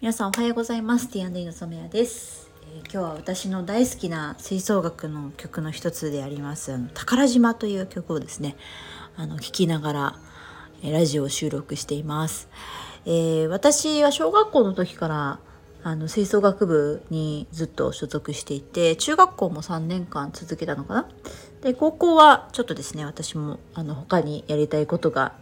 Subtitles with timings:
[0.00, 1.08] 皆さんおはようございます。
[1.08, 6.74] T&E の染谷です、えー、今日は私の大好きな吹奏楽の曲の一つであります。
[6.74, 8.56] あの宝島という曲をですね
[9.16, 10.18] あの聴きながら、
[10.82, 12.48] えー、ラジオを収録しています、
[13.06, 15.38] えー、私は小学校の時から
[15.84, 21.08] あの吹奏楽部にずっと所属していて中学校も3年間続けたのかな。
[21.62, 25.34] で高校はちょっとですね私もあの他にやりたいことが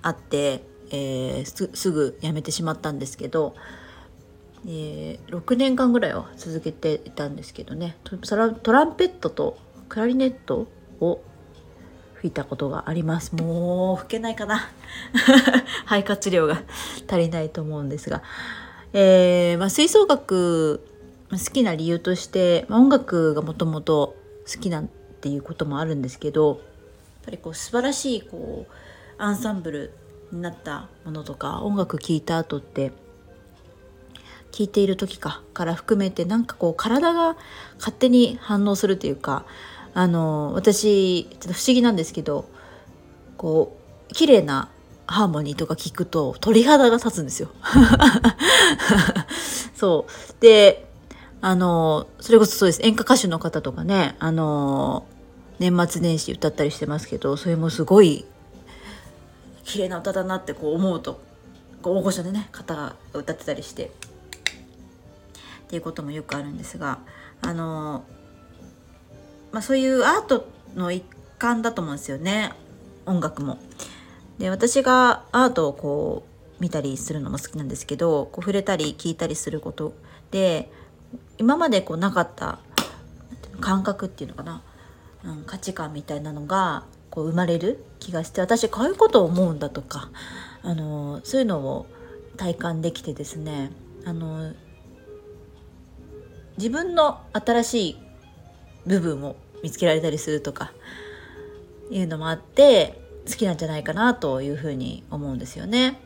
[0.00, 3.54] あってえー、すぐ辞めてしまったんですけど、
[4.66, 7.96] えー、6年間ぐらいは続けていたんですけどね。
[8.04, 9.58] トランペットと
[9.88, 10.66] クラリネット
[11.00, 11.20] を
[12.14, 13.34] 吹いたことがあります。
[13.34, 14.70] もう吹けないかな。
[15.84, 16.62] 肺活量が
[17.06, 18.22] 足りないと思うんですが、
[18.92, 20.80] えー、まあ、吹奏楽
[21.30, 24.16] 好きな理由として、まあ、音楽がもともと
[24.46, 24.88] 好きなん
[25.20, 26.58] ていうこともあるんですけどやっ
[27.24, 28.72] ぱりこう素晴らしいこう
[29.18, 29.92] アンサンブル
[30.34, 32.92] になったものとか音楽聴いた後って
[34.52, 37.36] 聴いている時かから含めてなんかこう体が
[37.78, 39.46] 勝手に反応するというか
[39.94, 42.48] あの私ちょっと不思議なんですけど
[43.36, 43.76] こ
[44.10, 44.70] う綺麗な
[45.06, 47.50] ハーモニーとか聞くと鳥肌が立つんですよ。
[49.74, 50.86] そうで
[51.40, 55.04] あのそれこそそうです演歌歌手の方とかねあの
[55.58, 58.24] 年末年始歌ったりしてますけどそれもすごい
[59.64, 61.20] 綺麗な歌だなってこう思うと
[61.82, 63.90] 大御所でね方が歌ってたりして。
[65.64, 66.98] っていうこともよくあるんですが
[67.40, 68.04] あの
[69.50, 71.04] まあそういうアートの一
[71.38, 72.52] 環だと思うんですよね。
[73.06, 73.58] 音楽も。
[74.38, 76.24] で私がアートをこ
[76.58, 79.94] う見たりするのも好きなんですけどこう触れたり聞いたりすること。
[80.30, 80.70] で
[81.38, 82.58] 今までこうなかった
[83.60, 84.62] 感覚っていうのかな、
[85.24, 90.10] うん、価値観みたいなのがこう生まれる気がして私こういうことを思うんだとか
[90.62, 91.86] あのそういうのを
[92.36, 93.70] 体感できてですね
[94.04, 94.52] あの
[96.56, 97.96] 自分の新しい
[98.86, 100.72] 部分を見つけられたりするとか
[101.88, 106.00] いうのもあって好きなんじゃないかなというふうに思うんですよね。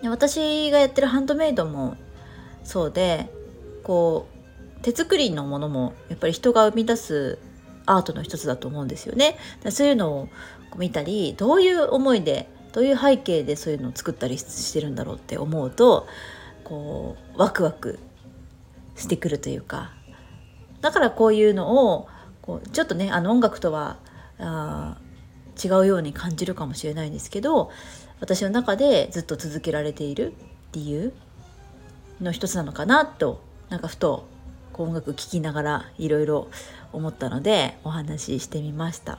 [0.00, 1.96] で私がやってるハンドメイドも
[2.64, 3.30] そうで
[3.82, 4.26] こ
[4.80, 7.38] う手作りのものもやっぱり人が生み出す
[7.86, 9.36] アートの一つだと思うんですよね。
[9.70, 10.28] そういうのを
[10.76, 16.06] 見たりどういう思いでどういう背景でそういうのを作ったりしてるんだろうって思うと
[16.64, 17.98] こうワクワク
[18.96, 19.92] してくるというか
[20.82, 22.08] だからこういうのを
[22.42, 23.98] こうちょっとねあの音楽とは
[24.38, 24.98] あ
[25.62, 27.70] 違うように感じるかもしれないんですけど
[28.20, 30.34] 私の中でずっと続けられている
[30.72, 31.12] 理由
[32.20, 34.28] の一つなのかなとなんかふと
[34.82, 36.48] 音楽聴きながらいろいろ
[36.92, 39.18] 思ったのでお話ししてみました。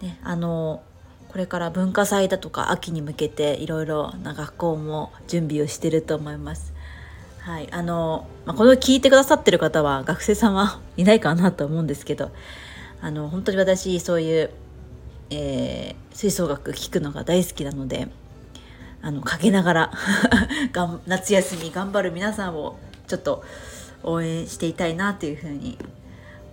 [0.00, 0.82] ね、あの
[1.28, 6.72] これから文化祭だとか秋に向けていろいろな学校も準備をしてると思います。
[7.40, 12.30] はい、あの、まあ、この聞いてくださってる方は学生さんはいないかなと思うんですけど
[13.00, 14.50] あの本当に私そういう、
[15.30, 18.08] えー、吹奏楽聴くのが大好きなので
[19.02, 19.92] あのかけながら
[21.06, 23.42] 夏休み頑張る皆さんをちょっと
[24.02, 25.78] 応援していたいなというふうに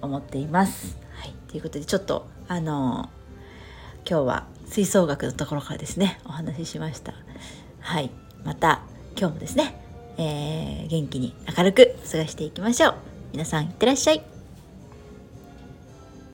[0.02, 0.98] 思っています。
[1.14, 3.10] はい、ということでちょっとあの
[4.10, 7.14] 今日は吹奏楽のところからですねお話ししました。
[7.80, 8.12] はい、
[8.44, 8.82] また
[9.18, 9.82] 今日もですね、
[10.18, 12.96] えー、元気に明るく過ごしていきましょう。
[13.32, 14.37] 皆さんいってらっしゃい。